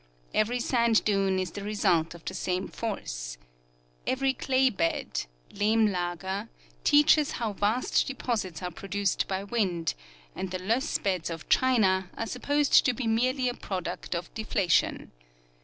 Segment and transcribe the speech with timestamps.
[0.33, 3.37] Every sand dune is the result of the same force.
[4.07, 5.27] Every clay bed("
[5.59, 6.49] Lehmlager")
[6.83, 9.93] teaches how vast deposits are produced by wind,
[10.35, 15.11] and the loess beds of China are supposed to be merely a product of deflation.